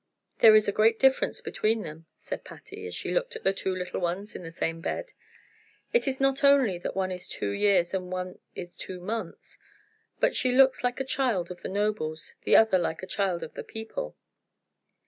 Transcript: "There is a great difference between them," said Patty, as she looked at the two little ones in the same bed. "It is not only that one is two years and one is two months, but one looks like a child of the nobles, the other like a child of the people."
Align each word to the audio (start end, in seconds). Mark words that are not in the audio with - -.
"There 0.39 0.55
is 0.55 0.67
a 0.67 0.71
great 0.71 0.97
difference 0.97 1.41
between 1.41 1.83
them," 1.83 2.07
said 2.17 2.43
Patty, 2.43 2.87
as 2.87 2.95
she 2.95 3.13
looked 3.13 3.35
at 3.35 3.43
the 3.43 3.53
two 3.53 3.75
little 3.75 4.01
ones 4.01 4.35
in 4.35 4.41
the 4.41 4.49
same 4.49 4.81
bed. 4.81 5.13
"It 5.93 6.07
is 6.07 6.19
not 6.19 6.43
only 6.43 6.79
that 6.79 6.95
one 6.95 7.11
is 7.11 7.27
two 7.27 7.51
years 7.51 7.93
and 7.93 8.11
one 8.11 8.39
is 8.55 8.75
two 8.75 8.99
months, 8.99 9.59
but 10.19 10.35
one 10.43 10.57
looks 10.57 10.83
like 10.83 10.99
a 10.99 11.03
child 11.05 11.51
of 11.51 11.61
the 11.61 11.69
nobles, 11.69 12.33
the 12.45 12.55
other 12.55 12.79
like 12.79 13.03
a 13.03 13.05
child 13.05 13.43
of 13.43 13.53
the 13.53 13.63
people." 13.63 14.15